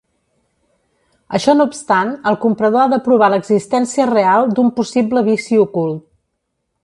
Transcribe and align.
Això 1.39 1.53
no 1.57 1.67
obstant, 1.71 2.13
el 2.31 2.37
comprador 2.45 2.85
ha 2.85 2.89
de 2.95 2.99
provar 3.09 3.29
l'existència 3.35 4.09
real 4.13 4.49
d'un 4.59 4.71
possible 4.79 5.25
vici 5.31 5.63
ocult. 5.67 6.03